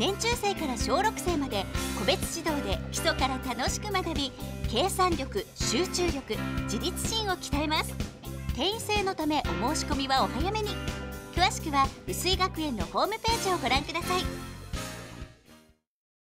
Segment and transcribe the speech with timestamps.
[0.00, 1.66] 年中生から小6生まで
[1.98, 4.32] 個別指導で基礎から楽しく学び
[4.72, 7.94] 計算力集中力自立心を鍛えます。
[8.56, 10.70] 定員制のためお申し込みはお早めに。
[11.36, 14.22] 詳しくは薄井学園のホームページをご覧ください。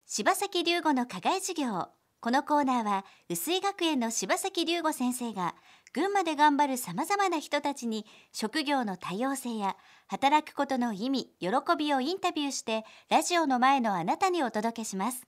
[0.06, 1.88] 柴崎龍吾の課外授業
[2.22, 5.54] このコーナーは薄井学園の柴崎龍吾先生が
[5.94, 9.74] 群馬で頑張るさまざまな人たちに職業の多様性や
[10.06, 15.26] 働くことの意味喜びをインタビューしてラジオの前のあなたにお届けします。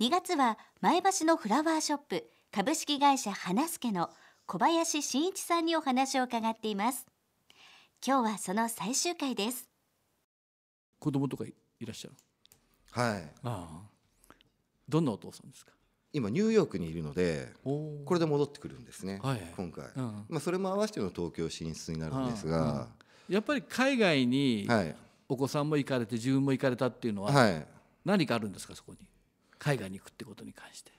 [0.00, 4.10] 2月は前橋のフラワーショップ株式会社花助の
[4.46, 7.04] 小林真一さんにお話を伺っています。
[8.06, 9.68] 今日はその最終回です。
[11.00, 11.52] 子供とかい
[11.84, 12.14] らっしゃる？
[12.92, 13.22] はい。
[13.42, 13.90] ああ。
[14.88, 15.72] どんなお父さんですか？
[16.12, 19.52] 今ニューヨークにいるのでおこれで戻ってくるんですね、はい。
[19.56, 22.88] 今回、うんまあ、それも合わせての東京進出になるんですが、
[23.28, 24.94] やっぱり海外にはい。
[25.28, 27.66] お子さんも行かれて自分も行かれたっていうのははい。
[28.04, 28.98] 何かあるんですかそこに？
[29.58, 30.90] 海外に行くってことに関して。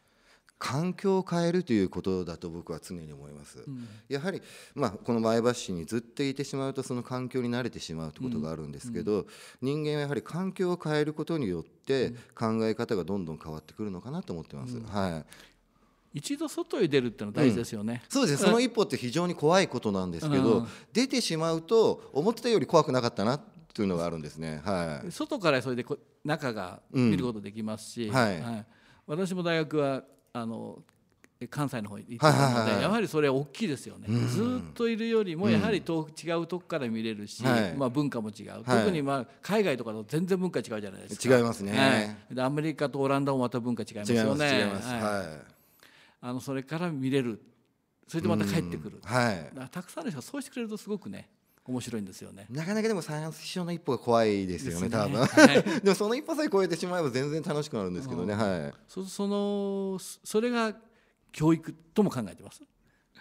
[0.62, 3.88] 環境を変えるということだと僕は常に思います、うん。
[4.08, 4.44] やはり、
[4.76, 9.26] まあ、この前橋市にずっといてしまうとその環境に慣れてしまうということがあるんですけど、
[9.60, 15.24] 人間はやはり環境を変えることによって考え方がどんどん変わってくるのかなと思ってます、は
[16.14, 18.04] い、一度外へ出るっていうのは大事ですよね。
[18.08, 18.44] そうです。
[18.44, 20.68] ねその一歩って非常に怖いことなんですけど、うん。
[20.94, 23.40] 出てしまうと思ってたより怖くなかったな
[23.74, 24.62] というのがあるんですね。
[24.64, 28.14] はい、外からそれでこ中が見ることできますし、うん。
[28.14, 28.66] はい。
[29.08, 30.04] 私も大学は
[30.34, 30.80] あの
[31.50, 34.28] 関西の方に行ってたので、やはりそれ大きいですよね、うん。
[34.28, 37.74] ずっといるよりもやはり遠く違うとこから見れるし、はい。
[37.76, 38.64] まあ、文化も違う、はい。
[38.64, 41.36] 特にまあ海外とかと全然文化違うじゃないですか。
[41.36, 42.18] 違いますね。
[42.38, 44.60] アメリカとオランダもまた文化違いますよね。
[44.60, 44.88] 違います。
[44.88, 45.02] はい。
[45.02, 45.38] は
[46.22, 47.42] あのそれから見れる。
[48.08, 49.02] それでまた帰ってくる、
[49.72, 51.30] たくさんの人がそうしてくれるとすごくね
[51.66, 52.48] 面白いんですよね。
[52.50, 54.90] なかなかでも最初の一歩が怖いですよねね。
[54.90, 55.64] 多分、はい。
[55.82, 58.74] でもその一歩さえ超えてしまえば全然楽しくなるんですけどね、はい。
[58.88, 60.76] そそのそれが
[61.32, 62.62] 教育とも考えてます？
[62.64, 62.66] い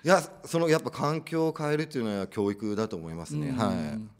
[0.08, 4.10] やそのやっぱ環境を変えるっていうのは教育だと思いますね、はうん。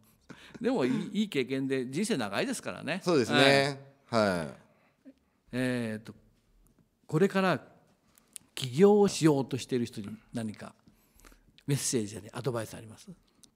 [0.61, 3.01] でもいいいい経験で人生長いですからね。
[3.03, 3.43] いそうですはい。
[3.43, 4.53] ねは
[5.07, 5.13] い、
[5.53, 6.15] えーと
[7.07, 7.61] これから
[8.55, 10.75] 起業をしようとしている人に何か
[11.67, 13.09] メッセージやアドバイスあります？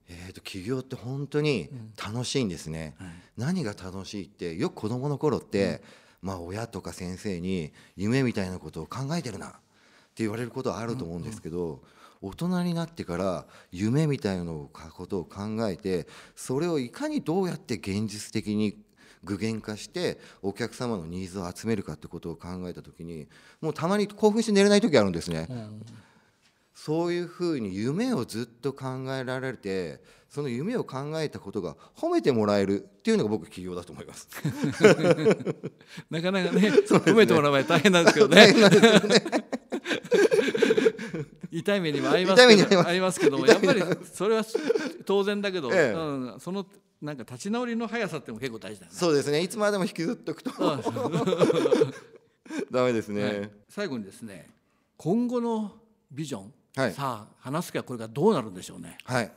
[0.07, 2.95] えー、と起業って本当に楽しいんですね、
[3.37, 5.81] 何が楽しいってよく子どもの頃って、
[6.21, 11.81] まあ、親とか先生に夢みたいなことを考えてるなって言われることはあると思うんですけど、
[12.21, 18.77] 大人になってから夢みたいなのをことを考えてそれをいかにどうやって現実的に
[19.23, 23.27] 具現化してお客様のニーズを集めるかってことを考えた時に
[23.61, 25.47] もうたまに興奮して寝れない時あるんですね。
[26.75, 34.27] そういうふうに夢をずっと考えられてその夢を考えたことが褒めてもらえるっていうのが僕起業だと思います。
[36.11, 38.53] なかなかね褒めてもらう場合大変なんですけどね。
[41.49, 42.89] 痛い目にも合いますけど痛います。
[42.89, 43.81] 合いますけどもやっぱり
[44.11, 44.43] それは
[45.05, 45.97] 当然だけど、ええ。
[45.97, 45.97] う
[46.35, 46.65] ん、その
[47.01, 48.97] なんか立ち直りの速さっても結構大事だよね。
[48.97, 49.41] そうですね。
[49.41, 50.51] いつまでも引きずっておくと。
[52.69, 53.23] ダメですね。
[53.23, 53.49] はい。
[53.69, 54.49] 最後にですね
[54.97, 55.71] 今後の
[56.11, 58.97] ビジョン、はいさあ話すかこれがどうなるんでしょうね。
[59.05, 59.31] はい。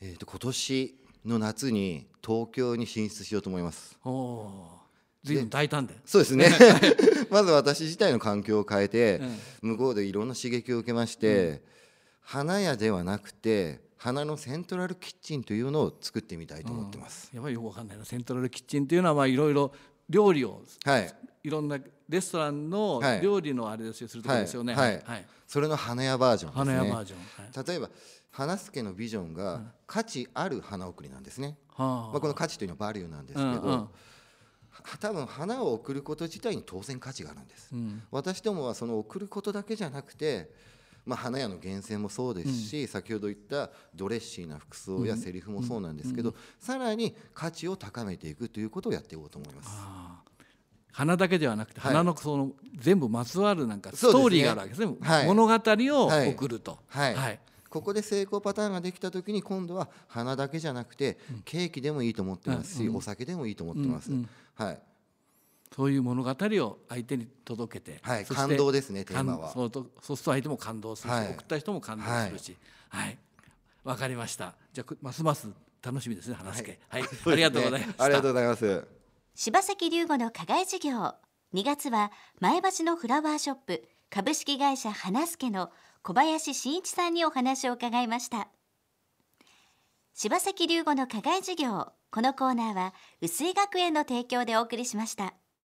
[0.00, 0.94] えっ、と今年
[1.24, 3.96] の夏に東京に進出しようと思います。
[4.04, 5.94] おおー、随分大胆で。
[6.04, 6.48] そうですね。
[7.30, 11.62] まず私自体の環境を変えて、え向こうでいろんな刺激を受けまして、
[12.20, 17.30] 花屋ではなくて花のセントラルキッチンというのを作ってみたいと思ってます。
[17.32, 19.72] やっぱりよくわかんないなセントラルキッチンっていうのはまあいろいろ
[20.12, 21.14] 料理をはい。
[21.42, 21.78] いろんな
[22.08, 24.74] レストランのはい料理のあれですよするところですよね。
[24.74, 25.26] はいはい。
[25.46, 26.74] それの花屋バージョンですね。
[26.74, 27.18] 花屋バージョン。
[27.18, 27.90] はい例えば
[28.30, 31.58] 花助のビジョンが価値ある花送りなんですね。
[31.68, 33.88] はまあ、この価値というのはバリューなんですけど、うんうんは
[34.98, 37.68] 多分花を贈ること自体に当然価値があるんです。
[37.72, 40.50] うん私どもはその贈ることだけじゃなくて、
[41.04, 49.70] まあ、花屋の源泉もそうですし、先ほど言ったドレッシーな服装やセリフもそうなんですけど、さらに価値を高めていくということをやっていこうと思います。
[50.92, 51.92] 花だけではなくて、はい。
[51.92, 54.94] 花のその全部まつわるなんかストーリーがあるわけですね。
[55.00, 55.26] はい。
[55.26, 56.78] 物語を送ると。
[56.86, 57.14] はい。
[57.14, 57.40] はい。
[57.70, 64.12] ここで成功パターンができた時に今度は花だけじゃなくてケーキでもいいと思ってますし、お酒でもいいと思ってます。
[64.54, 64.82] はい、
[65.74, 69.46] そういう物語を相手に届けて、はい感動ですねテーマは。
[69.46, 71.32] 感そうとそうすると相手も感動するし、はい。
[71.32, 72.56] 送った人も感動するし。
[72.88, 73.18] はい。
[73.84, 74.54] わ、かりました。
[74.72, 75.48] じゃますます
[75.82, 76.78] 楽しみですね話すけ。
[76.88, 78.04] はい、ありがとうございました。
[78.04, 78.88] ありがとうございます。
[79.34, 81.14] 柴崎龍吾の課外授業。
[81.54, 85.70] 2月は前橋のフラワーショップ株式会社花助の
[86.02, 88.48] 小林真一さんにお話を伺いました。
[90.14, 91.92] 柴崎龍吾の課外授業。
[92.12, 92.92] このコーナーは
[93.22, 95.32] 薄井学園の提供でお送りしました